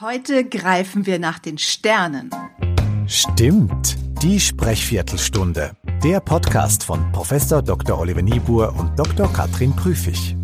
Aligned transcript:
Heute 0.00 0.44
greifen 0.44 1.06
wir 1.06 1.20
nach 1.20 1.38
den 1.38 1.56
Sternen. 1.56 2.28
Stimmt, 3.06 3.96
die 4.24 4.40
Sprechviertelstunde. 4.40 5.76
Der 6.02 6.18
Podcast 6.18 6.82
von 6.82 7.12
Professor 7.12 7.62
Dr. 7.62 8.00
Oliver 8.00 8.20
Niebuhr 8.22 8.74
und 8.74 8.98
Dr. 8.98 9.32
Katrin 9.32 9.76
Prüfig. 9.76 10.34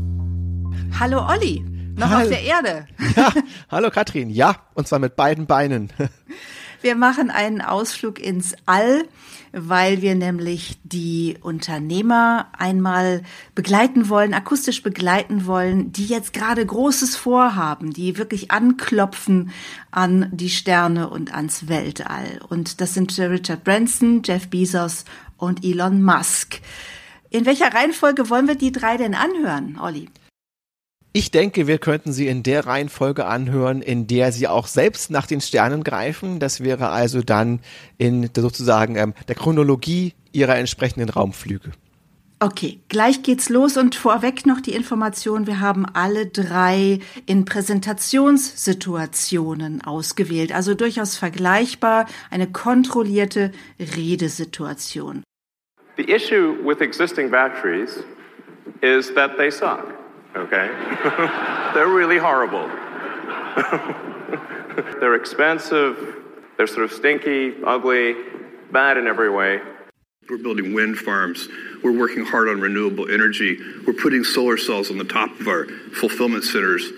Hallo 1.00 1.26
Olli, 1.26 1.64
noch 1.96 2.10
Hallo. 2.10 2.22
auf 2.22 2.28
der 2.28 2.42
Erde. 2.42 2.86
Ja, 3.16 3.32
hallo 3.68 3.90
Katrin, 3.90 4.30
ja, 4.30 4.54
und 4.74 4.86
zwar 4.86 5.00
mit 5.00 5.16
beiden 5.16 5.46
Beinen. 5.46 5.92
Wir 6.82 6.94
machen 6.94 7.30
einen 7.30 7.60
Ausflug 7.60 8.18
ins 8.18 8.54
All, 8.64 9.04
weil 9.52 10.00
wir 10.00 10.14
nämlich 10.14 10.78
die 10.82 11.36
Unternehmer 11.42 12.46
einmal 12.56 13.22
begleiten 13.54 14.08
wollen, 14.08 14.32
akustisch 14.32 14.82
begleiten 14.82 15.44
wollen, 15.44 15.92
die 15.92 16.06
jetzt 16.06 16.32
gerade 16.32 16.64
Großes 16.64 17.16
vorhaben, 17.16 17.92
die 17.92 18.16
wirklich 18.16 18.50
anklopfen 18.50 19.50
an 19.90 20.30
die 20.32 20.48
Sterne 20.48 21.10
und 21.10 21.34
ans 21.34 21.68
Weltall. 21.68 22.40
Und 22.48 22.80
das 22.80 22.94
sind 22.94 23.18
Richard 23.18 23.62
Branson, 23.64 24.22
Jeff 24.24 24.48
Bezos 24.48 25.04
und 25.36 25.64
Elon 25.64 26.02
Musk. 26.02 26.60
In 27.28 27.44
welcher 27.44 27.74
Reihenfolge 27.74 28.30
wollen 28.30 28.48
wir 28.48 28.56
die 28.56 28.72
drei 28.72 28.96
denn 28.96 29.14
anhören, 29.14 29.78
Olli? 29.78 30.08
Ich 31.12 31.32
denke, 31.32 31.66
wir 31.66 31.78
könnten 31.78 32.12
sie 32.12 32.28
in 32.28 32.44
der 32.44 32.66
Reihenfolge 32.66 33.26
anhören, 33.26 33.82
in 33.82 34.06
der 34.06 34.30
sie 34.30 34.46
auch 34.46 34.68
selbst 34.68 35.10
nach 35.10 35.26
den 35.26 35.40
Sternen 35.40 35.82
greifen. 35.82 36.38
Das 36.38 36.62
wäre 36.62 36.90
also 36.90 37.20
dann 37.20 37.58
in 37.98 38.30
sozusagen 38.34 38.94
ähm, 38.94 39.14
der 39.26 39.34
Chronologie 39.34 40.14
ihrer 40.30 40.56
entsprechenden 40.56 41.08
Raumflüge. 41.08 41.72
Okay, 42.42 42.80
gleich 42.88 43.22
geht's 43.22 43.50
los 43.50 43.76
und 43.76 43.96
vorweg 43.96 44.46
noch 44.46 44.62
die 44.62 44.72
Information, 44.72 45.46
wir 45.46 45.60
haben 45.60 45.84
alle 45.84 46.24
drei 46.24 47.00
in 47.26 47.44
Präsentationssituationen 47.44 49.82
ausgewählt, 49.82 50.50
also 50.50 50.72
durchaus 50.72 51.18
vergleichbar, 51.18 52.06
eine 52.30 52.50
kontrollierte 52.50 53.52
Redesituation. 53.78 55.22
The 55.98 56.04
issue 56.04 56.56
with 56.64 56.80
existing 56.80 57.30
batteries 57.30 58.02
is 58.80 59.12
that 59.12 59.36
they 59.36 59.50
suck. 59.50 59.99
Okay? 60.36 60.68
they're 61.74 61.88
really 61.88 62.18
horrible. 62.18 62.66
they're 65.00 65.14
expensive, 65.14 66.16
they're 66.56 66.66
sort 66.66 66.84
of 66.84 66.92
stinky, 66.92 67.54
ugly, 67.64 68.14
bad 68.70 68.96
in 68.96 69.06
every 69.06 69.30
way. 69.30 69.60
We're 70.28 70.38
building 70.38 70.74
wind 70.74 70.96
farms. 70.96 71.48
We're 71.82 71.98
working 71.98 72.24
hard 72.24 72.48
on 72.48 72.60
renewable 72.60 73.10
energy. 73.10 73.58
We're 73.84 73.94
putting 73.94 74.22
solar 74.22 74.56
cells 74.56 74.90
on 74.90 74.98
the 74.98 75.04
top 75.04 75.40
of 75.40 75.48
our 75.48 75.66
fulfillment 75.66 76.44
centers. 76.44 76.88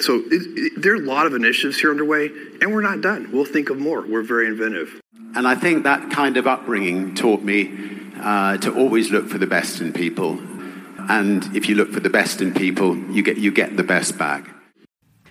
So 0.00 0.22
it, 0.26 0.30
it, 0.30 0.82
there 0.82 0.92
are 0.92 0.96
a 0.96 1.06
lot 1.06 1.26
of 1.26 1.34
initiatives 1.34 1.80
here 1.80 1.90
underway, 1.90 2.26
and 2.60 2.74
we're 2.74 2.82
not 2.82 3.00
done. 3.00 3.30
We'll 3.32 3.46
think 3.46 3.70
of 3.70 3.78
more. 3.78 4.02
We're 4.02 4.22
very 4.22 4.46
inventive. 4.46 5.00
And 5.34 5.48
I 5.48 5.54
think 5.54 5.84
that 5.84 6.10
kind 6.10 6.36
of 6.36 6.46
upbringing 6.46 7.14
taught 7.14 7.42
me 7.42 7.72
uh, 8.20 8.58
to 8.58 8.74
always 8.74 9.10
look 9.10 9.28
for 9.28 9.38
the 9.38 9.46
best 9.46 9.80
in 9.80 9.92
people 9.92 10.38
And 11.08 11.54
if 11.54 11.68
you 11.68 11.76
look 11.76 11.92
for 11.92 12.02
the 12.02 12.10
best 12.10 12.40
in 12.40 12.52
people, 12.52 12.96
you 13.10 13.22
get, 13.22 13.38
you 13.38 13.52
get 13.52 13.76
the 13.76 13.82
best 13.82 14.18
back. 14.18 14.44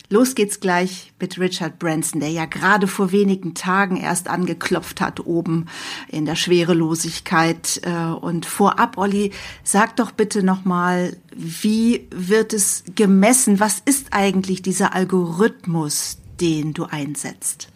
Los 0.09 0.35
geht's 0.35 0.59
gleich 0.59 1.13
mit 1.19 1.39
Richard 1.39 1.79
Branson, 1.79 2.19
der 2.19 2.29
ja 2.29 2.45
gerade 2.45 2.87
vor 2.87 3.11
wenigen 3.11 3.55
Tagen 3.55 3.97
erst 3.97 4.27
angeklopft 4.27 5.01
hat 5.01 5.25
oben 5.25 5.65
in 6.09 6.25
der 6.25 6.35
Schwerelosigkeit. 6.35 7.81
Äh, 7.83 8.13
und 8.13 8.45
vorab, 8.45 8.97
Olli, 8.97 9.31
sag 9.63 9.95
doch 9.95 10.11
bitte 10.11 10.43
nochmal, 10.43 11.17
wie 11.35 12.07
wird 12.11 12.53
es 12.53 12.83
gemessen? 12.95 13.59
Was 13.59 13.81
ist 13.83 14.07
eigentlich 14.11 14.61
dieser 14.61 14.93
Algorithmus, 14.93 16.19
den 16.39 16.73
du 16.73 16.85
einsetzt? 16.85 17.69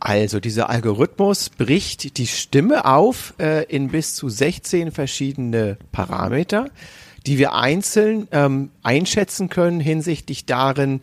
Also 0.00 0.40
dieser 0.40 0.68
Algorithmus 0.68 1.48
bricht 1.48 2.18
die 2.18 2.26
Stimme 2.26 2.86
auf 2.86 3.34
äh, 3.38 3.64
in 3.66 3.88
bis 3.88 4.16
zu 4.16 4.28
16 4.28 4.90
verschiedene 4.90 5.78
Parameter 5.92 6.70
die 7.26 7.38
wir 7.38 7.54
einzeln 7.54 8.28
ähm, 8.32 8.70
einschätzen 8.82 9.48
können 9.48 9.80
hinsichtlich 9.80 10.46
darin, 10.46 11.00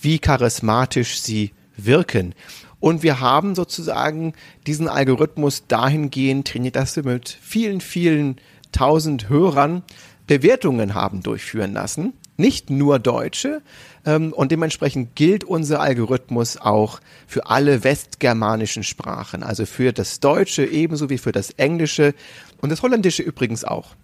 wie 0.00 0.18
charismatisch 0.18 1.20
sie 1.20 1.52
wirken. 1.76 2.34
Und 2.80 3.02
wir 3.02 3.20
haben 3.20 3.54
sozusagen 3.54 4.32
diesen 4.66 4.88
Algorithmus 4.88 5.66
dahingehend 5.68 6.48
trainiert, 6.48 6.76
dass 6.76 6.96
wir 6.96 7.04
mit 7.04 7.28
vielen, 7.28 7.80
vielen 7.80 8.36
tausend 8.72 9.28
Hörern 9.28 9.82
Bewertungen 10.26 10.94
haben 10.94 11.22
durchführen 11.22 11.72
lassen. 11.72 12.14
Nicht 12.36 12.70
nur 12.70 12.98
Deutsche. 12.98 13.60
Ähm, 14.06 14.32
und 14.32 14.50
dementsprechend 14.50 15.14
gilt 15.14 15.44
unser 15.44 15.80
Algorithmus 15.80 16.56
auch 16.56 17.00
für 17.26 17.46
alle 17.46 17.84
westgermanischen 17.84 18.82
Sprachen. 18.82 19.42
Also 19.42 19.66
für 19.66 19.92
das 19.92 20.20
Deutsche 20.20 20.64
ebenso 20.64 21.10
wie 21.10 21.18
für 21.18 21.32
das 21.32 21.50
Englische 21.50 22.14
und 22.62 22.70
das 22.70 22.80
Holländische 22.80 23.22
übrigens 23.22 23.64
auch. 23.64 23.94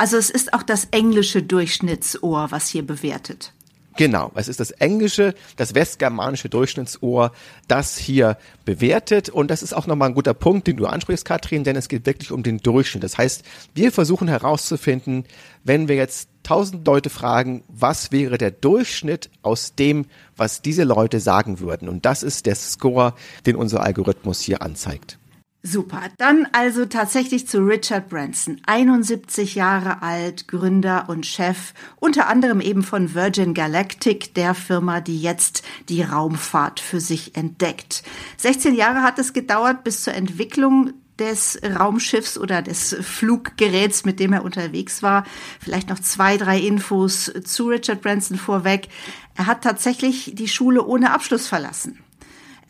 Also 0.00 0.16
es 0.16 0.30
ist 0.30 0.54
auch 0.54 0.62
das 0.62 0.88
englische 0.92 1.42
Durchschnittsohr, 1.42 2.50
was 2.50 2.68
hier 2.68 2.86
bewertet. 2.86 3.52
Genau, 3.98 4.32
es 4.34 4.48
ist 4.48 4.58
das 4.58 4.70
englische, 4.70 5.34
das 5.56 5.74
westgermanische 5.74 6.48
Durchschnittsohr, 6.48 7.32
das 7.68 7.98
hier 7.98 8.38
bewertet. 8.64 9.28
Und 9.28 9.50
das 9.50 9.62
ist 9.62 9.74
auch 9.74 9.86
nochmal 9.86 10.08
ein 10.08 10.14
guter 10.14 10.32
Punkt, 10.32 10.68
den 10.68 10.78
du 10.78 10.86
ansprichst, 10.86 11.26
Katrin, 11.26 11.64
denn 11.64 11.76
es 11.76 11.90
geht 11.90 12.06
wirklich 12.06 12.32
um 12.32 12.42
den 12.42 12.56
Durchschnitt. 12.56 13.04
Das 13.04 13.18
heißt, 13.18 13.44
wir 13.74 13.92
versuchen 13.92 14.26
herauszufinden, 14.26 15.26
wenn 15.64 15.86
wir 15.86 15.96
jetzt 15.96 16.30
tausend 16.44 16.86
Leute 16.86 17.10
fragen, 17.10 17.62
was 17.68 18.10
wäre 18.10 18.38
der 18.38 18.52
Durchschnitt 18.52 19.28
aus 19.42 19.74
dem, 19.74 20.06
was 20.34 20.62
diese 20.62 20.84
Leute 20.84 21.20
sagen 21.20 21.60
würden. 21.60 21.90
Und 21.90 22.06
das 22.06 22.22
ist 22.22 22.46
der 22.46 22.54
Score, 22.54 23.12
den 23.44 23.54
unser 23.54 23.82
Algorithmus 23.82 24.40
hier 24.40 24.62
anzeigt. 24.62 25.19
Super. 25.62 26.04
Dann 26.16 26.48
also 26.52 26.86
tatsächlich 26.86 27.46
zu 27.46 27.58
Richard 27.58 28.08
Branson. 28.08 28.62
71 28.66 29.56
Jahre 29.56 30.00
alt, 30.00 30.48
Gründer 30.48 31.04
und 31.08 31.26
Chef, 31.26 31.74
unter 31.96 32.28
anderem 32.28 32.62
eben 32.62 32.82
von 32.82 33.14
Virgin 33.14 33.52
Galactic, 33.52 34.32
der 34.34 34.54
Firma, 34.54 35.02
die 35.02 35.20
jetzt 35.20 35.62
die 35.90 36.02
Raumfahrt 36.02 36.80
für 36.80 37.00
sich 37.00 37.36
entdeckt. 37.36 38.02
16 38.38 38.74
Jahre 38.74 39.02
hat 39.02 39.18
es 39.18 39.34
gedauert 39.34 39.84
bis 39.84 40.02
zur 40.02 40.14
Entwicklung 40.14 40.94
des 41.18 41.60
Raumschiffs 41.62 42.38
oder 42.38 42.62
des 42.62 42.96
Fluggeräts, 42.98 44.06
mit 44.06 44.18
dem 44.18 44.32
er 44.32 44.44
unterwegs 44.44 45.02
war. 45.02 45.24
Vielleicht 45.60 45.90
noch 45.90 45.98
zwei, 45.98 46.38
drei 46.38 46.58
Infos 46.58 47.30
zu 47.44 47.68
Richard 47.68 48.00
Branson 48.00 48.38
vorweg. 48.38 48.88
Er 49.34 49.46
hat 49.46 49.62
tatsächlich 49.62 50.32
die 50.34 50.48
Schule 50.48 50.86
ohne 50.86 51.12
Abschluss 51.12 51.46
verlassen. 51.46 51.98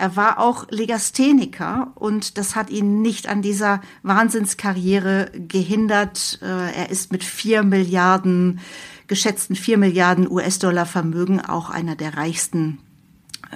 Er 0.00 0.16
war 0.16 0.38
auch 0.38 0.66
Legastheniker 0.70 1.92
und 1.94 2.38
das 2.38 2.56
hat 2.56 2.70
ihn 2.70 3.02
nicht 3.02 3.28
an 3.28 3.42
dieser 3.42 3.82
Wahnsinnskarriere 4.02 5.30
gehindert. 5.46 6.38
Äh, 6.40 6.46
er 6.46 6.88
ist 6.88 7.12
mit 7.12 7.22
vier 7.22 7.62
Milliarden, 7.62 8.60
geschätzten 9.08 9.56
vier 9.56 9.76
Milliarden 9.76 10.26
US-Dollar 10.26 10.86
Vermögen 10.86 11.42
auch 11.42 11.68
einer 11.68 11.96
der 11.96 12.16
reichsten 12.16 12.78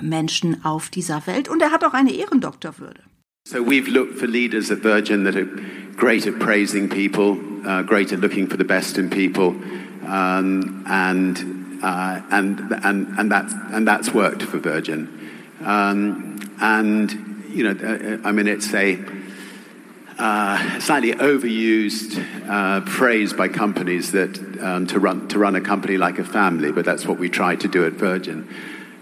Menschen 0.02 0.62
auf 0.66 0.90
dieser 0.90 1.26
Welt 1.26 1.48
und 1.48 1.62
er 1.62 1.70
hat 1.70 1.82
auch 1.82 1.94
eine 1.94 2.12
Ehrendoktorwürde. 2.12 3.00
So 3.48 3.60
we've 3.60 3.90
looked 3.90 4.18
for 4.18 4.28
leaders 4.28 4.70
at 4.70 4.84
Virgin 4.84 5.24
that 5.24 5.36
are 5.36 5.48
great 5.96 6.26
at 6.26 6.38
praising 6.38 6.90
people, 6.90 7.38
uh, 7.66 7.82
great 7.84 8.12
at 8.12 8.20
looking 8.20 8.50
for 8.50 8.58
the 8.58 8.64
best 8.64 8.98
in 8.98 9.08
people, 9.08 9.54
um, 10.06 10.84
and, 10.86 11.38
uh, 11.82 12.20
and, 12.30 12.60
and, 12.82 13.18
and, 13.18 13.32
that's, 13.32 13.54
and 13.72 13.88
that's 13.88 14.12
worked 14.12 14.42
for 14.42 14.58
Virgin. 14.58 15.08
Um, 15.64 16.33
and, 16.60 17.44
you 17.48 17.72
know, 17.72 18.18
uh, 18.22 18.26
I 18.26 18.32
mean, 18.32 18.46
it's 18.48 18.72
a 18.74 18.98
uh, 20.18 20.80
slightly 20.80 21.12
overused 21.12 22.48
uh, 22.48 22.80
phrase 22.82 23.32
by 23.32 23.48
companies 23.48 24.12
that 24.12 24.38
um, 24.62 24.86
to, 24.86 25.00
run, 25.00 25.28
to 25.28 25.38
run 25.38 25.56
a 25.56 25.60
company 25.60 25.96
like 25.96 26.18
a 26.18 26.24
family, 26.24 26.72
but 26.72 26.84
that's 26.84 27.06
what 27.06 27.18
we 27.18 27.28
try 27.28 27.56
to 27.56 27.68
do 27.68 27.84
at 27.84 27.94
Virgin. 27.94 28.48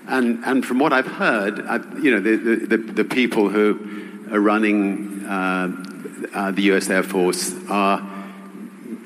And, 0.07 0.45
and 0.45 0.65
from 0.65 0.79
what 0.79 0.93
I've 0.93 1.07
heard, 1.07 1.61
I, 1.61 1.77
you 2.01 2.11
know, 2.11 2.21
the, 2.21 2.67
the, 2.67 2.77
the, 2.77 3.05
people 3.05 3.49
who 3.49 4.29
are 4.33 4.41
running 4.41 5.25
uh, 5.25 5.71
uh, 6.35 6.51
the 6.51 6.63
US 6.73 6.89
Air 6.89 7.03
Force 7.03 7.55
are 7.69 8.09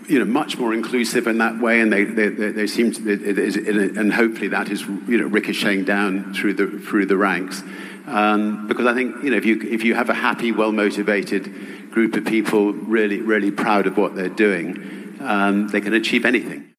you 0.08 0.20
know, 0.20 0.24
much 0.24 0.56
more 0.56 0.72
inclusive 0.72 1.26
in 1.26 1.38
that 1.38 1.60
way, 1.60 1.80
and 1.80 1.92
they, 1.92 2.04
they, 2.04 2.28
they 2.28 2.66
seem 2.66 2.92
to, 2.92 3.92
and 3.98 4.12
hopefully 4.12 4.48
that 4.48 4.68
is, 4.68 4.82
you 4.82 5.18
know, 5.18 5.26
ricocheting 5.26 5.84
down 5.84 6.32
through 6.32 6.54
the, 6.54 6.78
through 6.78 7.06
the 7.06 7.16
ranks. 7.16 7.62
Um, 8.06 8.68
because 8.68 8.86
I 8.86 8.94
think, 8.94 9.16
you 9.22 9.30
know, 9.30 9.36
if 9.36 9.44
you, 9.44 9.60
if 9.62 9.82
you 9.84 9.96
have 9.96 10.08
a 10.08 10.14
happy, 10.14 10.52
well-motivated 10.52 11.90
group 11.90 12.16
of 12.16 12.24
people 12.24 12.72
really, 12.72 13.20
really 13.20 13.50
proud 13.50 13.86
of 13.86 13.96
what 13.96 14.14
they're 14.14 14.28
doing, 14.28 14.78
um, 15.20 15.68
they 15.68 15.80
can 15.80 15.92
achieve 15.92 16.24
anything. 16.24 16.72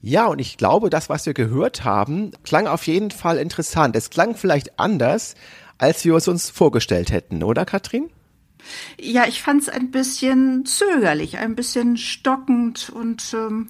Ja, 0.00 0.26
und 0.26 0.38
ich 0.38 0.56
glaube, 0.56 0.88
das, 0.88 1.08
was 1.08 1.26
wir 1.26 1.34
gehört 1.34 1.84
haben, 1.84 2.30
klang 2.44 2.66
auf 2.66 2.86
jeden 2.86 3.10
Fall 3.10 3.38
interessant. 3.38 3.96
Es 3.96 4.08
klang 4.08 4.34
vielleicht 4.34 4.78
anders, 4.78 5.34
als 5.78 6.04
wir 6.04 6.14
es 6.14 6.28
uns 6.28 6.48
vorgestellt 6.48 7.10
hätten, 7.10 7.42
oder 7.42 7.64
Katrin? 7.64 8.08
Ja, 8.98 9.26
ich 9.26 9.42
fand 9.42 9.62
es 9.62 9.68
ein 9.68 9.90
bisschen 9.90 10.64
zögerlich, 10.64 11.38
ein 11.38 11.54
bisschen 11.54 11.96
stockend 11.96 12.90
und 12.90 13.34
ähm, 13.34 13.68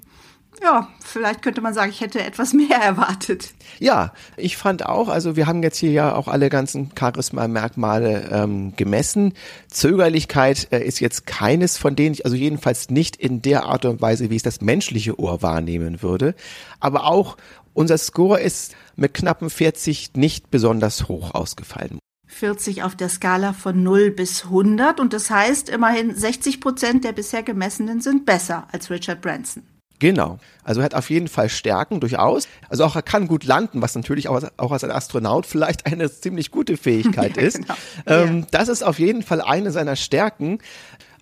ja, 0.63 0.89
vielleicht 1.05 1.43
könnte 1.43 1.61
man 1.61 1.75
sagen, 1.75 1.91
ich 1.91 2.01
hätte 2.01 2.23
etwas 2.23 2.53
mehr 2.53 2.77
erwartet. 2.77 3.55
Ja, 3.79 4.13
ich 4.37 4.57
fand 4.57 4.87
auch, 4.87 5.09
also 5.09 5.37
wir 5.37 5.47
haben 5.47 5.63
jetzt 5.63 5.79
hier 5.79 5.91
ja 5.91 6.15
auch 6.15 6.29
alle 6.29 6.49
ganzen 6.49 6.91
Charisma-Merkmale 6.99 8.29
ähm, 8.33 8.75
gemessen. 8.77 9.35
Zögerlichkeit 9.69 10.69
äh, 10.73 10.85
ist 10.85 11.01
jetzt 11.01 11.27
keines 11.27 11.79
von 11.79 11.97
denen, 11.97 12.17
also 12.25 12.37
jedenfalls 12.37 12.91
nicht 12.91 13.17
in 13.17 13.43
der 13.43 13.65
Art 13.65 13.85
und 13.85 14.01
Weise, 14.01 14.31
wie 14.31 14.37
es 14.37 14.43
das 14.43 14.61
menschliche 14.61 15.19
Ohr 15.19 15.43
wahrnehmen 15.43 16.03
würde. 16.03 16.35
Aber 16.81 17.07
auch 17.07 17.37
unser 17.75 17.99
Score 17.99 18.41
ist 18.41 18.75
mit 18.97 19.15
knappen 19.15 19.51
40 19.51 20.15
nicht 20.15 20.51
besonders 20.51 21.09
hoch 21.09 21.35
ausgefallen. 21.35 21.99
40 22.27 22.83
auf 22.83 22.97
der 22.97 23.09
Skala 23.09 23.53
von 23.53 23.83
0 23.83 24.11
bis 24.11 24.45
100 24.45 25.01
und 25.01 25.13
das 25.13 25.31
heißt 25.31 25.69
immerhin 25.69 26.15
60 26.15 26.61
Prozent 26.61 27.05
der 27.05 27.13
bisher 27.13 27.43
gemessenen 27.43 28.01
sind 28.01 28.27
besser 28.27 28.67
als 28.73 28.91
Richard 28.91 29.21
Branson. 29.21 29.63
Genau. 29.99 30.39
Also 30.63 30.81
er 30.81 30.85
hat 30.85 30.95
auf 30.95 31.11
jeden 31.11 31.29
Fall 31.29 31.49
Stärken 31.49 32.01
durchaus. 32.01 32.49
Also 32.69 32.85
auch 32.85 32.97
er 32.97 33.03
kann 33.03 33.29
gut 33.29 33.45
landen, 33.45 33.83
was 33.83 33.95
natürlich 33.95 34.29
auch, 34.29 34.43
auch 34.57 34.73
als 34.73 34.85
ein 34.85 34.91
Astronaut 34.91 35.47
vielleicht 35.47 35.87
eine 35.87 36.11
ziemlich 36.11 36.51
gute 36.51 36.77
Fähigkeit 36.77 37.37
ist. 37.37 37.63
genau. 37.63 37.75
ähm, 38.07 38.41
ja. 38.41 38.47
Das 38.51 38.69
ist 38.69 38.83
auf 38.83 38.99
jeden 38.99 39.23
Fall 39.23 39.41
eine 39.41 39.71
seiner 39.71 39.97
Stärken. 39.97 40.59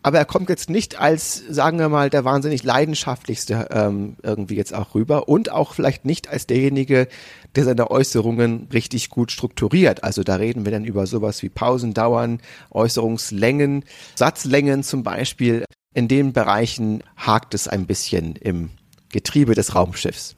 Aber 0.04 0.18
er 0.18 0.26
kommt 0.26 0.50
jetzt 0.50 0.68
nicht 0.68 1.00
als, 1.00 1.42
sagen 1.48 1.78
wir 1.78 1.88
mal, 1.88 2.10
der 2.10 2.26
wahnsinnig 2.26 2.62
leidenschaftlichste 2.62 3.68
ähm, 3.70 4.16
irgendwie 4.22 4.54
jetzt 4.54 4.74
auch 4.74 4.94
rüber 4.94 5.28
und 5.28 5.50
auch 5.50 5.72
vielleicht 5.72 6.04
nicht 6.04 6.28
als 6.28 6.46
derjenige, 6.46 7.08
der 7.56 7.64
seine 7.64 7.90
Äußerungen 7.90 8.68
richtig 8.70 9.08
gut 9.08 9.32
strukturiert. 9.32 10.04
Also 10.04 10.22
da 10.22 10.34
reden 10.34 10.66
wir 10.66 10.72
dann 10.72 10.84
über 10.84 11.06
sowas 11.06 11.42
wie 11.42 11.48
Pausendauern, 11.48 12.42
Äußerungslängen, 12.70 13.84
Satzlängen 14.14 14.82
zum 14.82 15.04
Beispiel. 15.04 15.64
In 15.94 16.08
den 16.08 16.32
Bereichen 16.32 17.02
hakt 17.16 17.54
es 17.54 17.68
ein 17.68 17.86
bisschen 17.86 18.34
im 18.36 18.70
Getriebe 19.10 19.54
des 19.54 19.76
Raumschiffs. 19.76 20.34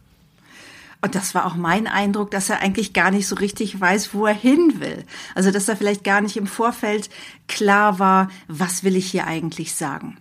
Und 1.00 1.14
das 1.14 1.35
war 1.35 1.47
auch 1.47 1.56
mein 1.56 1.87
Eindruck, 1.87 2.31
dass 2.31 2.50
er 2.50 2.61
eigentlich 2.61 2.93
gar 2.93 3.11
nicht 3.11 3.26
so 3.26 3.37
richtig 3.37 3.81
weiß, 3.81 4.12
wo 4.12 4.26
er 4.26 4.35
hin 4.35 4.81
will. 4.81 5.05
Also, 5.35 5.50
dass 5.50 5.69
er 5.69 5.76
vielleicht 5.76 6.05
gar 6.05 6.20
nicht 6.20 6.37
im 6.37 6.47
Vorfeld 6.47 7.11
klar 7.49 7.99
war, 7.99 8.31
was 8.49 8.85
will 8.85 8.97
ich 8.97 9.11
hier 9.11 9.26
eigentlich 9.26 9.75
sagen. 9.75 10.19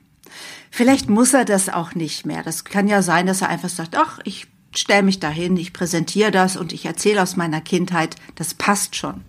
Vielleicht 0.72 1.10
muss 1.10 1.34
er 1.34 1.46
das 1.46 1.70
auch 1.70 1.96
nicht 1.96 2.26
mehr. 2.26 2.44
Das 2.44 2.64
kann 2.64 2.88
ja 2.88 3.02
sein, 3.02 3.26
dass 3.26 3.42
er 3.42 3.50
einfach 3.50 3.70
sagt, 3.70 3.96
ach, 3.98 4.20
ich 4.24 4.48
stelle 4.76 5.04
mich 5.04 5.20
dahin, 5.20 5.58
ich 5.58 5.74
präsentiere 5.74 6.32
das 6.32 6.58
und 6.58 6.74
ich 6.74 6.86
erzähle 6.86 7.22
aus 7.22 7.36
meiner 7.36 7.62
Kindheit, 7.62 8.16
das 8.36 8.54
passt 8.54 8.96
schon. 8.96 9.24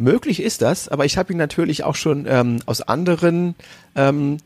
Möglich 0.00 0.40
ist 0.40 0.62
das, 0.62 0.88
aber 0.88 1.06
ich 1.06 1.18
habe 1.18 1.32
ihn 1.32 1.38
natürlich 1.38 1.82
auch 1.82 1.96
schon 1.96 2.24
ähm, 2.28 2.60
aus 2.66 2.82
anderen 2.82 3.56
ähm, 3.96 4.36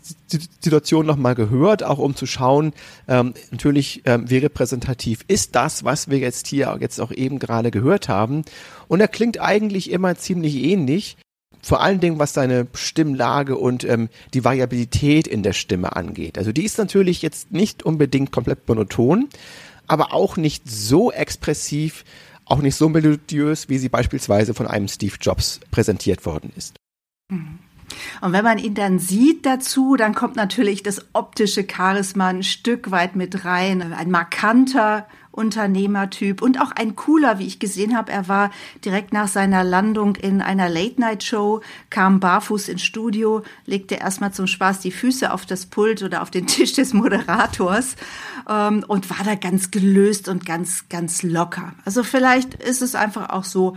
Situationen 0.61 1.07
nochmal 1.07 1.35
gehört, 1.35 1.85
auch 1.85 1.99
um 1.99 2.17
zu 2.17 2.25
schauen, 2.25 2.73
ähm, 3.07 3.35
natürlich, 3.51 4.01
ähm, 4.07 4.31
wie 4.31 4.39
repräsentativ 4.39 5.27
ist 5.29 5.55
das, 5.55 5.85
was 5.85 6.09
wir 6.09 6.17
jetzt 6.17 6.47
hier 6.47 6.75
jetzt 6.81 7.03
auch 7.03 7.13
eben 7.13 7.39
gerade 7.39 7.71
gehört 7.71 8.09
haben. 8.09 8.47
Und 8.89 9.01
er 9.01 9.09
klingt 9.09 9.43
eigentlich 9.43 9.91
immer 9.91 10.17
ziemlich 10.17 10.55
ähnlich 10.55 11.19
vor 11.61 11.83
allen 11.83 12.01
Dingen 12.01 12.19
was 12.19 12.33
seine 12.33 12.67
Stimmlage 12.73 13.57
und 13.59 13.85
ähm, 13.85 14.09
die 14.33 14.45
Variabilität 14.45 15.27
in 15.27 15.43
der 15.43 15.53
Stimme 15.53 15.95
angeht. 15.95 16.39
Also 16.39 16.53
die 16.53 16.65
ist 16.65 16.79
natürlich 16.79 17.21
jetzt 17.21 17.53
nicht 17.53 17.83
unbedingt 17.83 18.33
komplett 18.33 18.67
monoton, 18.67 19.29
aber 19.87 20.15
auch 20.15 20.39
nicht 20.39 20.71
so 20.71 21.13
expressiv, 21.13 22.05
auch 22.53 22.61
nicht 22.61 22.77
so 22.77 22.89
melodiös, 22.91 23.69
wie 23.71 23.79
sie 23.79 23.89
beispielsweise 23.89 24.53
von 24.53 24.67
einem 24.67 24.87
Steve 24.87 25.17
Jobs 25.21 25.61
präsentiert 25.71 26.27
worden 26.27 26.53
ist. 26.55 26.77
Und 27.31 28.33
wenn 28.33 28.45
man 28.45 28.59
ihn 28.59 28.75
dann 28.75 28.99
sieht 28.99 29.47
dazu, 29.47 29.97
dann 29.97 30.15
kommt 30.15 30.37
natürlich 30.37 30.83
das 30.83 31.07
optische 31.15 31.67
Charisma 31.69 32.29
ein 32.29 32.43
Stück 32.43 32.91
weit 32.91 33.17
mit 33.17 33.47
rein. 33.47 33.95
Ein 33.95 34.11
markanter 34.11 35.07
Unternehmertyp 35.33 36.43
und 36.43 36.61
auch 36.61 36.71
ein 36.71 36.95
cooler, 36.95 37.39
wie 37.39 37.47
ich 37.47 37.59
gesehen 37.59 37.97
habe. 37.97 38.13
Er 38.13 38.29
war 38.29 38.51
direkt 38.85 39.13
nach 39.13 39.29
seiner 39.29 39.65
Landung 39.65 40.17
in 40.17 40.41
einer 40.41 40.69
Late-Night-Show, 40.69 41.63
kam 41.91 42.21
barfuß 42.21 42.69
ins 42.69 42.83
Studio, 42.83 43.43
legte 43.67 43.97
erstmal 43.97 44.33
zum 44.33 44.47
Spaß 44.47 44.81
die 44.81 44.93
Füße 44.93 45.33
auf 45.33 45.47
das 45.47 45.67
Pult 45.67 46.03
oder 46.03 46.23
auf 46.23 46.31
den 46.31 46.47
Tisch 46.53 46.75
des 46.75 46.93
Moderators 46.93 47.97
ähm, 48.49 48.85
und 48.87 49.11
war 49.11 49.25
da 49.25 49.35
ganz 49.35 49.71
gelöst 49.71 50.29
und 50.29 50.47
ganz, 50.47 50.89
ganz 50.89 51.23
locker. 51.23 51.75
Also 51.85 52.05
vielleicht 52.05 52.55
ist 52.55 52.83
es 52.83 52.95
einfach 52.95 53.31
auch 53.31 53.45
so, 53.45 53.77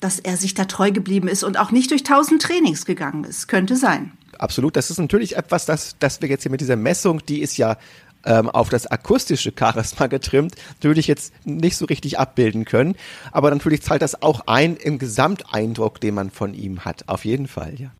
dass 0.00 0.18
er 0.18 0.36
sich 0.36 0.54
da 0.54 0.64
treu 0.64 0.90
geblieben 0.90 1.28
ist 1.28 1.44
und 1.44 1.58
auch 1.58 1.70
nicht 1.70 1.90
durch 1.90 2.02
tausend 2.02 2.42
Trainings 2.42 2.86
gegangen 2.86 3.24
ist. 3.24 3.48
Könnte 3.48 3.76
sein. 3.76 4.12
Absolut. 4.38 4.76
Das 4.76 4.90
ist 4.90 4.98
natürlich 4.98 5.36
etwas, 5.36 5.66
das, 5.66 5.96
das 5.98 6.20
wir 6.20 6.28
jetzt 6.28 6.42
hier 6.42 6.50
mit 6.50 6.60
dieser 6.60 6.76
Messung, 6.76 7.24
die 7.26 7.40
ist 7.40 7.56
ja 7.56 7.76
ähm, 8.24 8.48
auf 8.48 8.68
das 8.68 8.86
akustische 8.86 9.52
Charisma 9.56 10.06
getrimmt, 10.06 10.54
natürlich 10.74 11.06
jetzt 11.06 11.32
nicht 11.44 11.76
so 11.76 11.86
richtig 11.86 12.18
abbilden 12.18 12.64
können. 12.64 12.96
Aber 13.30 13.50
natürlich 13.50 13.82
zahlt 13.82 14.02
das 14.02 14.22
auch 14.22 14.42
ein 14.46 14.76
im 14.76 14.98
Gesamteindruck, 14.98 16.00
den 16.00 16.14
man 16.14 16.30
von 16.30 16.54
ihm 16.54 16.84
hat. 16.84 17.08
Auf 17.08 17.24
jeden 17.24 17.48
Fall, 17.48 17.74
ja. 17.78 17.90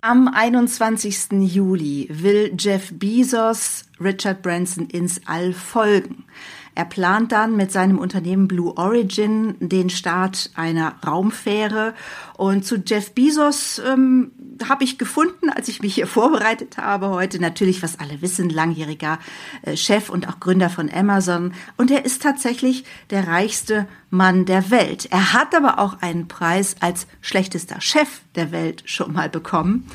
Am 0.00 0.28
21. 0.28 1.32
Juli 1.32 2.08
will 2.10 2.54
Jeff 2.58 2.92
Bezos 2.92 3.86
Richard 3.98 4.42
Branson 4.42 4.86
ins 4.90 5.22
All 5.24 5.54
folgen. 5.54 6.26
Er 6.74 6.84
plant 6.84 7.30
dann 7.32 7.56
mit 7.56 7.70
seinem 7.70 7.98
Unternehmen 7.98 8.48
Blue 8.48 8.76
Origin 8.76 9.54
den 9.60 9.90
Start 9.90 10.50
einer 10.54 10.96
Raumfähre. 11.06 11.94
Und 12.36 12.64
zu 12.64 12.76
Jeff 12.84 13.12
Bezos 13.12 13.80
ähm, 13.86 14.32
habe 14.68 14.82
ich 14.82 14.98
gefunden, 14.98 15.50
als 15.50 15.68
ich 15.68 15.82
mich 15.82 15.94
hier 15.94 16.06
vorbereitet 16.08 16.76
habe 16.76 17.10
heute, 17.10 17.40
natürlich, 17.40 17.82
was 17.82 18.00
alle 18.00 18.22
wissen, 18.22 18.50
langjähriger 18.50 19.18
äh, 19.62 19.76
Chef 19.76 20.10
und 20.10 20.28
auch 20.28 20.40
Gründer 20.40 20.68
von 20.68 20.90
Amazon. 20.92 21.54
Und 21.76 21.90
er 21.90 22.04
ist 22.04 22.22
tatsächlich 22.22 22.84
der 23.10 23.28
reichste 23.28 23.86
Mann 24.10 24.44
der 24.44 24.70
Welt. 24.70 25.06
Er 25.10 25.32
hat 25.32 25.54
aber 25.54 25.78
auch 25.78 26.02
einen 26.02 26.26
Preis 26.26 26.76
als 26.80 27.06
schlechtester 27.20 27.80
Chef 27.80 28.20
der 28.34 28.50
Welt 28.50 28.82
schon 28.86 29.12
mal 29.12 29.28
bekommen. 29.28 29.86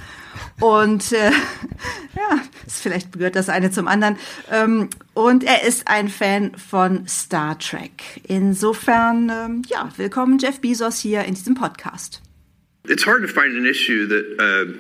Und 0.60 1.12
äh, 1.12 1.32
ja, 2.16 2.42
vielleicht 2.68 3.14
gehört 3.14 3.36
das 3.36 3.50
eine 3.50 3.72
zum 3.72 3.88
anderen. 3.88 4.18
Ähm, 4.52 4.90
und 5.14 5.44
er 5.44 5.68
ist 5.68 5.88
ein 5.88 6.10
Fan 6.10 6.52
von 6.56 7.08
Star 7.08 7.58
Trek. 7.58 8.22
Insofern, 8.28 9.30
ähm, 9.30 9.62
ja, 9.68 9.92
willkommen 9.98 10.40
Jeff 10.40 10.60
Bezos 10.62 11.00
hier 11.00 11.24
in 11.24 11.34
diesem 11.34 11.56
Podcast. 11.56 12.22
It's 12.88 13.06
hard 13.06 13.22
to 13.22 13.28
find 13.28 13.56
an 13.56 13.66
issue 13.66 14.08
that 14.08 14.26
uh, 14.40 14.74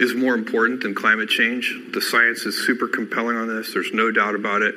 is 0.00 0.14
more 0.14 0.34
important 0.34 0.82
than 0.82 0.94
climate 0.94 1.28
change. 1.28 1.78
The 1.92 2.00
science 2.00 2.46
is 2.46 2.56
super 2.56 2.88
compelling 2.88 3.36
on 3.36 3.48
this. 3.48 3.72
There's 3.74 3.92
no 3.92 4.10
doubt 4.10 4.34
about 4.34 4.62
it. 4.62 4.74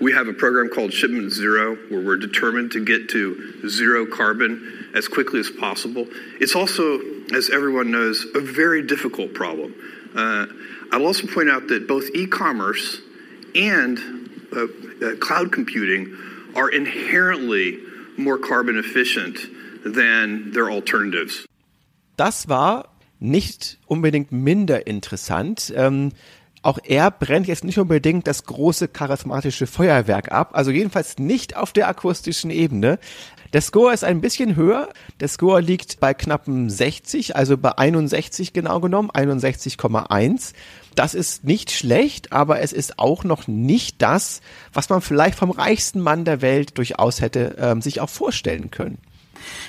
We 0.00 0.12
have 0.12 0.28
a 0.28 0.34
program 0.34 0.68
called 0.68 0.92
Shipment 0.92 1.32
Zero 1.32 1.76
where 1.88 2.00
we're 2.00 2.18
determined 2.18 2.72
to 2.72 2.84
get 2.84 3.08
to 3.10 3.68
zero 3.68 4.04
carbon 4.04 4.90
as 4.94 5.08
quickly 5.08 5.40
as 5.40 5.50
possible. 5.50 6.06
It's 6.40 6.54
also, 6.54 7.00
as 7.34 7.50
everyone 7.50 7.90
knows, 7.90 8.26
a 8.34 8.40
very 8.40 8.82
difficult 8.82 9.34
problem. 9.34 9.74
Uh, 10.14 10.46
I'll 10.92 11.06
also 11.06 11.26
point 11.26 11.50
out 11.50 11.68
that 11.68 11.86
both 11.86 12.08
e 12.14 12.26
commerce 12.26 13.00
and 13.54 13.98
uh, 14.54 14.64
uh, 14.64 15.16
cloud 15.16 15.52
computing 15.52 16.16
are 16.54 16.70
inherently 16.70 17.78
more 18.16 18.38
carbon 18.38 18.78
efficient 18.78 19.38
than 19.84 20.52
their 20.52 20.70
alternatives. 20.70 21.46
Das 22.16 22.48
war 22.48 22.88
nicht 23.20 23.78
unbedingt 23.88 24.32
minder 24.32 24.86
interessant. 24.86 25.72
Ähm, 25.76 26.12
auch 26.66 26.78
er 26.82 27.12
brennt 27.12 27.46
jetzt 27.46 27.64
nicht 27.64 27.78
unbedingt 27.78 28.26
das 28.26 28.44
große 28.44 28.88
charismatische 28.88 29.66
Feuerwerk 29.68 30.32
ab, 30.32 30.50
also 30.52 30.72
jedenfalls 30.72 31.18
nicht 31.18 31.56
auf 31.56 31.72
der 31.72 31.86
akustischen 31.88 32.50
Ebene. 32.50 32.98
Der 33.52 33.60
Score 33.60 33.94
ist 33.94 34.02
ein 34.02 34.20
bisschen 34.20 34.56
höher. 34.56 34.88
Der 35.20 35.28
Score 35.28 35.60
liegt 35.60 36.00
bei 36.00 36.12
knappen 36.12 36.68
60, 36.68 37.36
also 37.36 37.56
bei 37.56 37.78
61 37.78 38.52
genau 38.52 38.80
genommen, 38.80 39.10
61,1. 39.12 40.52
Das 40.96 41.14
ist 41.14 41.44
nicht 41.44 41.70
schlecht, 41.70 42.32
aber 42.32 42.60
es 42.60 42.72
ist 42.72 42.98
auch 42.98 43.22
noch 43.22 43.46
nicht 43.46 44.02
das, 44.02 44.40
was 44.72 44.88
man 44.88 45.00
vielleicht 45.00 45.38
vom 45.38 45.52
reichsten 45.52 46.00
Mann 46.00 46.24
der 46.24 46.42
Welt 46.42 46.76
durchaus 46.78 47.20
hätte 47.20 47.54
ähm, 47.60 47.80
sich 47.80 48.00
auch 48.00 48.10
vorstellen 48.10 48.72
können. 48.72 48.98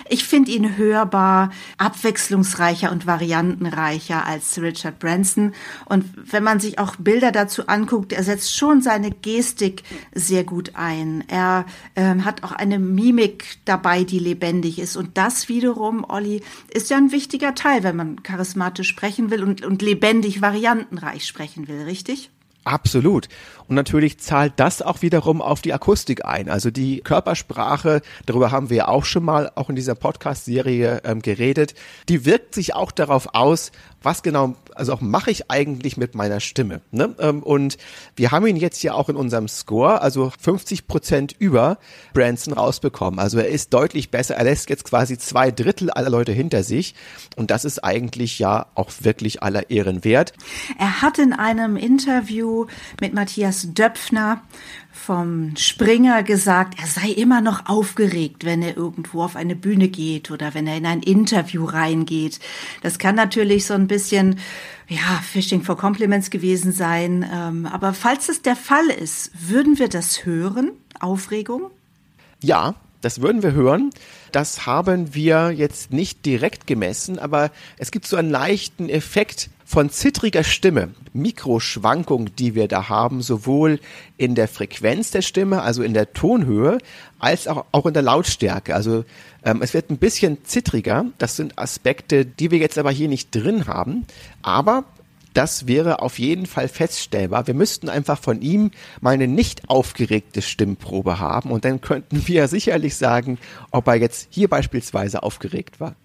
Ich 0.10 0.24
finde 0.26 0.52
ihn 0.52 0.78
hörbar, 0.78 1.52
abwechslungsreicher 1.78 2.92
und 2.92 3.06
variantenreicher 3.06 4.26
als 4.26 4.60
Richard 4.62 5.00
Branson. 5.00 5.54
Und 5.86 6.06
wenn 6.16 6.44
man 6.44 6.60
sich 6.60 6.80
auch 6.80 6.96
Bilder 6.96 7.32
dazu 7.32 7.68
anguckt, 7.68 8.14
er 8.14 8.24
setzt 8.24 8.56
schon 8.56 8.82
seine 8.82 9.12
Gestik 9.12 9.84
sehr 10.14 10.44
gut 10.44 10.72
ein. 10.76 11.24
Er 11.28 11.66
ähm, 11.96 12.26
hat 12.26 12.44
auch 12.44 12.52
eine 12.52 12.80
Mimik 12.80 13.58
dabei, 13.66 14.04
die 14.04 14.20
lebendig 14.20 14.80
ist. 14.80 14.96
Und 14.96 15.18
das 15.18 15.50
wiederum, 15.50 16.06
Olli, 16.08 16.42
ist 16.74 16.90
ja 16.90 16.98
ein 16.98 17.12
wichtiger 17.12 17.56
Teil, 17.56 17.84
wenn 17.84 17.96
man 17.96 18.24
charismatisch 18.24 18.88
sprechen 18.88 19.30
will 19.30 19.44
und, 19.44 19.66
und 19.66 19.82
lebendig, 19.82 20.42
variantenreich 20.42 21.26
sprechen 21.26 21.68
will, 21.68 21.84
richtig? 21.84 22.30
Absolut. 22.68 23.30
Und 23.70 23.76
natürlich 23.78 24.20
zahlt 24.20 24.54
das 24.58 24.82
auch 24.82 25.02
wiederum 25.02 25.42
auf 25.42 25.62
die 25.62 25.74
Akustik 25.74 26.26
ein. 26.26 26.50
Also 26.50 26.70
die 26.70 27.00
Körpersprache, 27.00 28.02
darüber 28.26 28.52
haben 28.52 28.70
wir 28.70 28.90
auch 28.90 29.06
schon 29.06 29.24
mal 29.24 29.50
auch 29.56 29.70
in 29.70 29.78
dieser 29.78 29.96
Podcast-Serie 29.96 31.02
ähm, 31.06 31.22
geredet, 31.22 31.76
die 32.10 32.26
wirkt 32.26 32.54
sich 32.54 32.76
auch 32.76 32.92
darauf 32.92 33.30
aus, 33.34 33.72
was 34.04 34.22
genau, 34.22 34.56
also 34.78 34.94
auch 34.94 35.02
mache 35.02 35.32
ich 35.32 35.50
eigentlich 35.50 35.98
mit 35.98 36.16
meiner 36.16 36.40
Stimme. 36.40 36.82
Ne? 36.92 37.16
Ähm, 37.20 37.44
und 37.44 37.78
wir 38.16 38.32
haben 38.32 38.48
ihn 38.48 38.56
jetzt 38.56 38.82
ja 38.84 38.94
auch 38.94 39.10
in 39.10 39.16
unserem 39.16 39.48
Score, 39.48 40.02
also 40.02 40.32
50 40.40 40.88
Prozent 40.88 41.36
über 41.38 41.78
Branson 42.14 42.54
rausbekommen. 42.54 43.20
Also 43.20 43.40
er 43.40 43.50
ist 43.50 43.74
deutlich 43.74 44.12
besser. 44.12 44.36
Er 44.36 44.44
lässt 44.44 44.70
jetzt 44.70 44.86
quasi 44.86 45.18
zwei 45.18 45.52
Drittel 45.52 45.90
aller 45.90 46.10
Leute 46.10 46.32
hinter 46.32 46.64
sich. 46.64 46.96
Und 47.36 47.52
das 47.52 47.66
ist 47.66 47.84
eigentlich 47.84 48.40
ja 48.40 48.68
auch 48.76 48.92
wirklich 49.02 49.44
aller 49.44 49.70
Ehren 49.70 50.04
wert. 50.04 50.34
Er 50.78 51.02
hat 51.02 51.20
in 51.20 51.34
einem 51.34 51.78
Interview 51.78 52.66
mit 53.02 53.14
Matthias 53.14 53.68
Döpfner 53.74 54.42
vom 54.98 55.56
Springer 55.56 56.24
gesagt, 56.24 56.80
er 56.80 56.88
sei 56.88 57.10
immer 57.10 57.40
noch 57.40 57.68
aufgeregt, 57.68 58.44
wenn 58.44 58.62
er 58.62 58.76
irgendwo 58.76 59.24
auf 59.24 59.36
eine 59.36 59.56
Bühne 59.56 59.88
geht 59.88 60.32
oder 60.32 60.54
wenn 60.54 60.68
er 60.68 60.78
in 60.78 60.86
ein 60.86 61.02
Interview 61.02 61.64
reingeht. 61.66 62.40
Das 62.82 63.00
kann 63.00 63.16
natürlich 63.16 63.66
so 63.66 63.74
ein 63.74 63.88
bisschen, 63.88 64.40
ja, 64.88 65.22
Fishing 65.24 65.62
for 65.62 65.78
Compliments 65.78 66.30
gewesen 66.30 66.72
sein. 66.72 67.26
Ähm, 67.32 67.66
aber 67.66 67.94
falls 67.94 68.28
es 68.28 68.42
der 68.42 68.56
Fall 68.56 68.88
ist, 68.88 69.32
würden 69.50 69.80
wir 69.80 69.88
das 69.88 70.26
hören? 70.26 70.72
Aufregung? 71.00 71.72
Ja, 72.42 72.76
das 73.02 73.22
würden 73.22 73.44
wir 73.44 73.54
hören. 73.54 73.92
Das 74.32 74.66
haben 74.66 75.14
wir 75.14 75.52
jetzt 75.52 75.94
nicht 75.94 76.26
direkt 76.26 76.68
gemessen, 76.68 77.20
aber 77.20 77.52
es 77.78 77.92
gibt 77.92 78.08
so 78.08 78.18
einen 78.18 78.30
leichten 78.30 78.90
Effekt 78.90 79.50
von 79.66 79.90
zittriger 79.90 80.46
Stimme, 80.46 80.92
Mikroschwankung, 81.12 82.34
die 82.36 82.56
wir 82.56 82.70
da 82.70 82.88
haben, 82.88 83.22
sowohl 83.22 83.82
in 84.16 84.34
der 84.34 84.48
Frequenz 84.48 85.12
der 85.12 85.22
Stimme, 85.22 85.62
also 85.62 85.84
in 85.84 85.94
der 85.94 86.14
Tonhöhe, 86.14 86.78
als 87.20 87.50
auch, 87.50 87.66
auch 87.74 87.86
in 87.86 87.94
der 87.94 88.04
Lautstärke. 88.04 88.74
Also 88.74 89.04
ähm, 89.44 89.62
es 89.62 89.74
wird 89.74 89.90
ein 89.90 89.98
bisschen 89.98 90.46
zittriger. 90.46 91.06
Das 91.18 91.36
sind 91.36 91.60
Aspekte, 91.60 92.26
die 92.26 92.50
wir 92.50 92.60
jetzt 92.60 92.78
aber 92.78 92.92
hier 92.92 93.10
nicht 93.10 93.36
drin 93.36 93.68
haben. 93.68 94.06
Aber 94.42 94.86
das 95.38 95.68
wäre 95.68 96.02
auf 96.02 96.18
jeden 96.18 96.48
Fall 96.48 96.68
feststellbar. 96.68 97.46
Wir 97.46 97.54
müssten 97.54 97.90
einfach 97.90 98.20
von 98.20 98.42
ihm 98.42 98.72
mal 99.02 99.14
eine 99.14 99.28
nicht 99.28 99.70
aufgeregte 99.70 100.42
Stimmprobe 100.42 101.20
haben 101.20 101.52
und 101.52 101.64
dann 101.64 101.80
könnten 101.80 102.28
wir 102.28 102.48
sicherlich 102.48 102.96
sagen, 102.96 103.38
ob 103.70 103.88
er 103.88 103.96
jetzt 103.96 104.28
hier 104.32 104.48
beispielsweise 104.48 105.22
aufgeregt 105.22 105.80
war. 105.80 105.96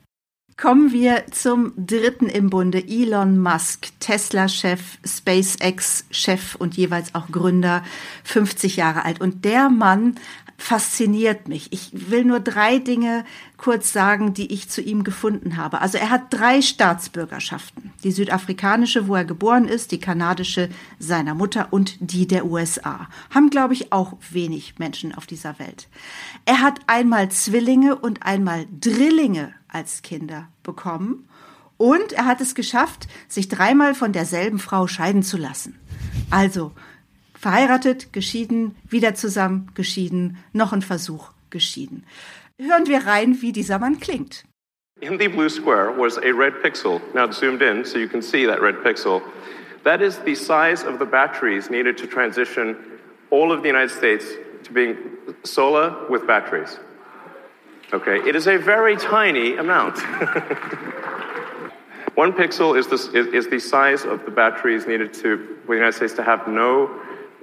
Kommen 0.58 0.92
wir 0.92 1.24
zum 1.30 1.72
dritten 1.78 2.28
im 2.28 2.50
Bunde, 2.50 2.84
Elon 2.86 3.38
Musk, 3.38 3.88
Tesla-Chef, 4.00 4.98
SpaceX-Chef 5.02 6.54
und 6.56 6.76
jeweils 6.76 7.14
auch 7.14 7.28
Gründer, 7.28 7.82
50 8.24 8.76
Jahre 8.76 9.04
alt. 9.06 9.20
Und 9.20 9.46
der 9.46 9.70
Mann 9.70 10.16
fasziniert 10.62 11.48
mich. 11.48 11.72
Ich 11.72 12.10
will 12.10 12.24
nur 12.24 12.38
drei 12.38 12.78
Dinge 12.78 13.24
kurz 13.56 13.92
sagen, 13.92 14.32
die 14.32 14.52
ich 14.52 14.68
zu 14.68 14.80
ihm 14.80 15.02
gefunden 15.02 15.56
habe. 15.56 15.80
Also 15.80 15.98
er 15.98 16.08
hat 16.08 16.26
drei 16.30 16.62
Staatsbürgerschaften. 16.62 17.92
Die 18.04 18.12
südafrikanische, 18.12 19.08
wo 19.08 19.16
er 19.16 19.24
geboren 19.24 19.66
ist, 19.66 19.90
die 19.90 19.98
kanadische 19.98 20.68
seiner 21.00 21.34
Mutter 21.34 21.72
und 21.72 21.96
die 22.00 22.28
der 22.28 22.46
USA. 22.46 23.08
Haben, 23.30 23.50
glaube 23.50 23.74
ich, 23.74 23.92
auch 23.92 24.14
wenig 24.30 24.78
Menschen 24.78 25.14
auf 25.14 25.26
dieser 25.26 25.58
Welt. 25.58 25.88
Er 26.44 26.60
hat 26.60 26.80
einmal 26.86 27.30
Zwillinge 27.30 27.96
und 27.96 28.22
einmal 28.22 28.66
Drillinge 28.80 29.52
als 29.66 30.02
Kinder 30.02 30.48
bekommen. 30.62 31.28
Und 31.76 32.12
er 32.12 32.26
hat 32.26 32.40
es 32.40 32.54
geschafft, 32.54 33.08
sich 33.26 33.48
dreimal 33.48 33.96
von 33.96 34.12
derselben 34.12 34.60
Frau 34.60 34.86
scheiden 34.86 35.24
zu 35.24 35.36
lassen. 35.36 35.76
Also, 36.30 36.72
Verheiratet, 37.42 38.12
geschieden, 38.12 38.76
wieder 38.88 39.16
zusammen, 39.16 39.72
geschieden, 39.74 40.38
noch 40.52 40.72
ein 40.72 40.80
Versuch, 40.80 41.32
geschieden. 41.50 42.06
Hören 42.56 42.86
wir 42.86 43.04
rein, 43.04 43.42
wie 43.42 43.50
dieser 43.50 43.80
Mann 43.80 43.98
klingt. 43.98 44.44
In 45.00 45.18
the 45.18 45.26
blue 45.26 45.50
square 45.50 45.92
was 45.98 46.16
a 46.18 46.30
red 46.32 46.62
pixel. 46.62 47.00
Now 47.14 47.28
zoomed 47.28 47.60
in 47.60 47.84
so 47.84 47.98
you 47.98 48.06
can 48.06 48.22
see 48.22 48.46
that 48.46 48.62
red 48.62 48.84
pixel. 48.84 49.22
That 49.82 50.00
is 50.00 50.20
the 50.24 50.36
size 50.36 50.86
of 50.86 51.00
the 51.00 51.04
batteries 51.04 51.68
needed 51.68 51.98
to 51.98 52.06
transition 52.06 52.76
all 53.32 53.50
of 53.50 53.62
the 53.62 53.68
United 53.68 53.90
States 53.90 54.24
to 54.62 54.72
being 54.72 54.96
solar 55.42 55.96
with 56.08 56.24
batteries. 56.24 56.78
Okay, 57.92 58.18
it 58.18 58.36
is 58.36 58.46
a 58.46 58.56
very 58.56 58.96
tiny 58.96 59.56
amount. 59.56 59.98
One 62.14 62.34
pixel 62.34 62.78
is 62.78 62.86
the, 62.86 63.00
is, 63.18 63.26
is 63.34 63.48
the 63.48 63.58
size 63.58 64.04
of 64.04 64.24
the 64.26 64.30
batteries 64.30 64.86
needed 64.86 65.12
to, 65.14 65.58
for 65.66 65.74
the 65.74 65.80
United 65.80 65.96
States 65.96 66.12
to 66.14 66.22
have 66.22 66.46
no 66.46 66.88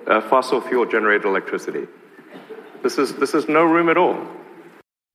uh, 0.08 0.22
fossil 0.22 0.62
fuel 0.62 0.88
generated 0.88 1.25
electricity. 1.25 1.88
This 2.84 2.98
is, 2.98 3.15
this 3.15 3.34
is 3.34 3.48
no 3.48 3.63
room 3.63 3.89
at 3.89 3.98
all. 3.98 4.15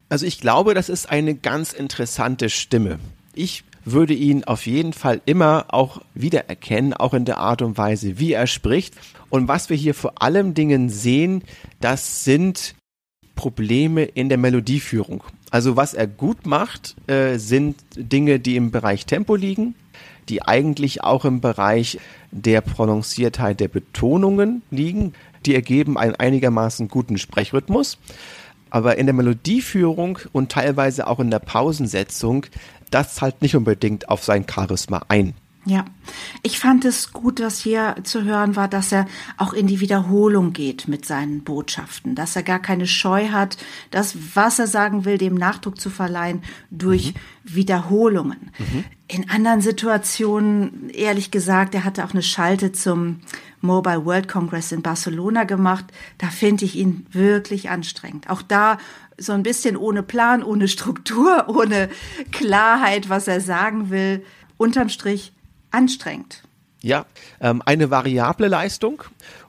Also 0.08 0.26
ich 0.26 0.40
glaube, 0.40 0.74
das 0.74 0.88
ist 0.88 1.10
eine 1.10 1.34
ganz 1.34 1.72
interessante 1.72 2.50
Stimme. 2.50 2.98
Ich 3.34 3.64
würde 3.84 4.14
ihn 4.14 4.44
auf 4.44 4.66
jeden 4.66 4.92
Fall 4.92 5.20
immer 5.26 5.66
auch 5.68 6.00
wiedererkennen, 6.14 6.94
auch 6.94 7.14
in 7.14 7.24
der 7.24 7.38
Art 7.38 7.62
und 7.62 7.76
Weise, 7.76 8.18
wie 8.18 8.32
er 8.32 8.46
spricht. 8.46 8.94
Und 9.30 9.48
was 9.48 9.70
wir 9.70 9.76
hier 9.76 9.94
vor 9.94 10.22
allem 10.22 10.54
Dingen 10.54 10.88
sehen, 10.88 11.42
das 11.80 12.24
sind 12.24 12.74
Probleme 13.34 14.04
in 14.04 14.28
der 14.28 14.38
Melodieführung. 14.38 15.24
Also 15.50 15.76
was 15.76 15.94
er 15.94 16.06
gut 16.06 16.46
macht, 16.46 16.96
äh, 17.08 17.38
sind 17.38 17.76
Dinge, 17.96 18.38
die 18.40 18.56
im 18.56 18.70
Bereich 18.70 19.06
Tempo 19.06 19.34
liegen, 19.34 19.74
die 20.28 20.42
eigentlich 20.42 21.02
auch 21.02 21.24
im 21.24 21.40
Bereich 21.40 21.98
der 22.30 22.60
Prononciertheit 22.60 23.60
der 23.60 23.68
Betonungen 23.68 24.62
liegen. 24.70 25.12
Die 25.46 25.54
ergeben 25.54 25.98
einen 25.98 26.16
einigermaßen 26.16 26.88
guten 26.88 27.18
Sprechrhythmus. 27.18 27.98
Aber 28.70 28.96
in 28.96 29.06
der 29.06 29.14
Melodieführung 29.14 30.18
und 30.32 30.50
teilweise 30.50 31.06
auch 31.06 31.20
in 31.20 31.30
der 31.30 31.38
Pausensetzung, 31.38 32.46
das 32.90 33.14
zahlt 33.14 33.42
nicht 33.42 33.54
unbedingt 33.54 34.08
auf 34.08 34.24
sein 34.24 34.46
Charisma 34.48 35.02
ein. 35.08 35.34
Ja, 35.66 35.86
ich 36.42 36.58
fand 36.58 36.84
es 36.84 37.14
gut, 37.14 37.40
was 37.40 37.58
hier 37.58 37.96
zu 38.02 38.24
hören 38.24 38.54
war, 38.54 38.68
dass 38.68 38.92
er 38.92 39.06
auch 39.38 39.54
in 39.54 39.66
die 39.66 39.80
Wiederholung 39.80 40.52
geht 40.52 40.88
mit 40.88 41.06
seinen 41.06 41.42
Botschaften, 41.42 42.14
dass 42.14 42.36
er 42.36 42.42
gar 42.42 42.58
keine 42.58 42.86
Scheu 42.86 43.28
hat, 43.28 43.56
das, 43.90 44.14
was 44.34 44.58
er 44.58 44.66
sagen 44.66 45.06
will, 45.06 45.16
dem 45.16 45.34
Nachdruck 45.34 45.80
zu 45.80 45.88
verleihen 45.88 46.42
durch 46.70 47.14
mhm. 47.14 47.54
Wiederholungen. 47.54 48.50
Mhm. 48.58 48.84
In 49.08 49.30
anderen 49.30 49.62
Situationen, 49.62 50.90
ehrlich 50.90 51.30
gesagt, 51.30 51.74
er 51.74 51.84
hatte 51.84 52.04
auch 52.04 52.12
eine 52.12 52.22
Schalte 52.22 52.72
zum 52.72 53.20
Mobile 53.62 54.04
World 54.04 54.28
Congress 54.28 54.70
in 54.70 54.82
Barcelona 54.82 55.44
gemacht. 55.44 55.86
Da 56.18 56.28
finde 56.28 56.66
ich 56.66 56.76
ihn 56.76 57.06
wirklich 57.10 57.70
anstrengend. 57.70 58.28
Auch 58.28 58.42
da 58.42 58.76
so 59.16 59.32
ein 59.32 59.42
bisschen 59.42 59.76
ohne 59.76 60.02
Plan, 60.02 60.42
ohne 60.42 60.68
Struktur, 60.68 61.48
ohne 61.54 61.88
Klarheit, 62.32 63.08
was 63.08 63.28
er 63.28 63.40
sagen 63.40 63.88
will. 63.88 64.24
Unterm 64.56 64.88
Strich 64.88 65.32
anstrengend. 65.74 66.42
Ja, 66.82 67.06
ähm, 67.40 67.62
eine 67.64 67.90
variable 67.90 68.48
Leistung 68.48 69.02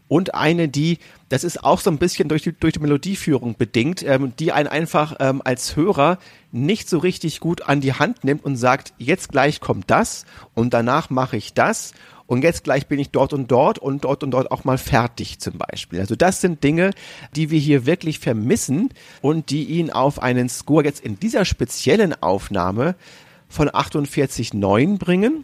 und 0.07 0.35
eine, 0.35 0.69
die, 0.69 0.99
das 1.29 1.43
ist 1.43 1.63
auch 1.63 1.79
so 1.79 1.89
ein 1.89 1.97
bisschen 1.97 2.29
durch 2.29 2.43
die, 2.43 2.53
durch 2.53 2.73
die 2.73 2.79
Melodieführung 2.79 3.55
bedingt, 3.57 4.03
ähm, 4.03 4.33
die 4.37 4.51
einen 4.51 4.67
einfach 4.67 5.15
ähm, 5.19 5.41
als 5.43 5.75
Hörer 5.75 6.17
nicht 6.51 6.87
so 6.89 6.99
richtig 6.99 7.39
gut 7.39 7.63
an 7.63 7.81
die 7.81 7.93
Hand 7.93 8.23
nimmt 8.23 8.45
und 8.45 8.55
sagt, 8.55 8.93
jetzt 8.97 9.29
gleich 9.31 9.59
kommt 9.59 9.89
das 9.89 10.25
und 10.53 10.73
danach 10.73 11.09
mache 11.09 11.37
ich 11.37 11.53
das 11.53 11.93
und 12.27 12.43
jetzt 12.43 12.63
gleich 12.63 12.87
bin 12.87 12.99
ich 12.99 13.09
dort 13.09 13.33
und 13.33 13.51
dort 13.51 13.79
und 13.79 14.03
dort 14.03 14.23
und 14.23 14.31
dort 14.31 14.51
auch 14.51 14.63
mal 14.63 14.77
fertig 14.77 15.39
zum 15.39 15.57
Beispiel. 15.57 15.99
Also 15.99 16.15
das 16.15 16.41
sind 16.41 16.63
Dinge, 16.63 16.91
die 17.35 17.49
wir 17.49 17.59
hier 17.59 17.85
wirklich 17.85 18.19
vermissen 18.19 18.89
und 19.21 19.49
die 19.49 19.65
ihn 19.65 19.89
auf 19.89 20.21
einen 20.21 20.49
Score 20.49 20.83
jetzt 20.83 21.03
in 21.03 21.19
dieser 21.19 21.45
speziellen 21.45 22.21
Aufnahme 22.21 22.95
von 23.49 23.69
48,9 23.69 24.97
bringen 24.97 25.43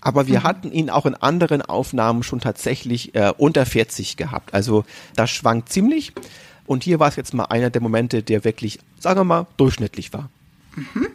aber 0.00 0.26
wir 0.26 0.40
mhm. 0.40 0.44
hatten 0.44 0.72
ihn 0.72 0.90
auch 0.90 1.06
in 1.06 1.14
anderen 1.14 1.62
Aufnahmen 1.62 2.22
schon 2.22 2.40
tatsächlich 2.40 3.14
äh, 3.14 3.32
unter 3.36 3.66
40 3.66 4.16
gehabt. 4.16 4.54
Also 4.54 4.84
das 5.14 5.30
schwankt 5.30 5.70
ziemlich. 5.70 6.12
Und 6.66 6.84
hier 6.84 7.00
war 7.00 7.08
es 7.08 7.16
jetzt 7.16 7.34
mal 7.34 7.44
einer 7.44 7.70
der 7.70 7.80
Momente, 7.80 8.22
der 8.22 8.44
wirklich, 8.44 8.78
sagen 8.98 9.20
wir 9.20 9.24
mal, 9.24 9.46
durchschnittlich 9.56 10.12
war. 10.12 10.28
Mhm. 10.74 11.08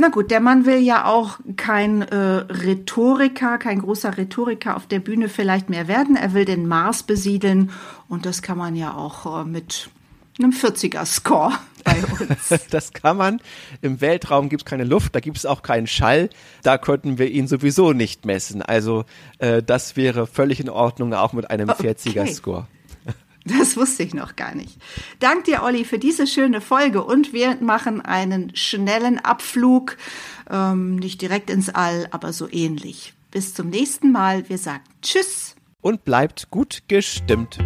Na 0.00 0.08
gut, 0.08 0.30
der 0.30 0.38
Mann 0.38 0.64
will 0.64 0.78
ja 0.78 1.06
auch 1.06 1.40
kein 1.56 2.02
äh, 2.02 2.16
Rhetoriker, 2.16 3.58
kein 3.58 3.80
großer 3.80 4.16
Rhetoriker 4.16 4.76
auf 4.76 4.86
der 4.86 5.00
Bühne 5.00 5.28
vielleicht 5.28 5.70
mehr 5.70 5.88
werden. 5.88 6.14
Er 6.14 6.34
will 6.34 6.44
den 6.44 6.68
Mars 6.68 7.02
besiedeln 7.02 7.72
und 8.08 8.24
das 8.24 8.40
kann 8.40 8.56
man 8.56 8.76
ja 8.76 8.94
auch 8.94 9.42
äh, 9.42 9.44
mit 9.44 9.90
einem 10.38 10.52
40er-Score 10.52 11.52
bei 11.84 11.96
uns. 12.20 12.66
das 12.70 12.92
kann 12.92 13.16
man. 13.16 13.40
Im 13.82 14.00
Weltraum 14.00 14.48
gibt 14.48 14.62
es 14.62 14.64
keine 14.66 14.84
Luft, 14.84 15.14
da 15.14 15.20
gibt 15.20 15.36
es 15.36 15.46
auch 15.46 15.62
keinen 15.62 15.86
Schall. 15.86 16.30
Da 16.62 16.78
könnten 16.78 17.18
wir 17.18 17.30
ihn 17.30 17.48
sowieso 17.48 17.92
nicht 17.92 18.24
messen. 18.24 18.62
Also 18.62 19.04
äh, 19.38 19.62
das 19.62 19.96
wäre 19.96 20.26
völlig 20.26 20.60
in 20.60 20.70
Ordnung, 20.70 21.14
auch 21.14 21.32
mit 21.32 21.50
einem 21.50 21.68
okay. 21.68 21.90
40er-Score. 21.90 22.66
Das 23.44 23.78
wusste 23.78 24.02
ich 24.02 24.12
noch 24.12 24.36
gar 24.36 24.54
nicht. 24.54 24.76
Dank 25.20 25.44
dir, 25.44 25.62
Olli, 25.62 25.84
für 25.84 25.98
diese 25.98 26.26
schöne 26.26 26.60
Folge 26.60 27.02
und 27.02 27.32
wir 27.32 27.56
machen 27.62 28.02
einen 28.02 28.54
schnellen 28.54 29.18
Abflug, 29.18 29.96
ähm, 30.50 30.96
nicht 30.96 31.22
direkt 31.22 31.48
ins 31.48 31.70
All, 31.70 32.08
aber 32.10 32.34
so 32.34 32.46
ähnlich. 32.50 33.14
Bis 33.30 33.54
zum 33.54 33.70
nächsten 33.70 34.12
Mal. 34.12 34.48
Wir 34.48 34.58
sagen 34.58 34.84
Tschüss. 35.00 35.54
und 35.80 36.04
bleibt 36.04 36.50
gut 36.50 36.82
gestimmt. 36.88 37.58